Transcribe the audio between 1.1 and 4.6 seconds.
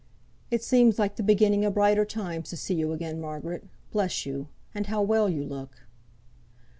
the beginning o' brighter times, to see you again, Margaret. Bless you!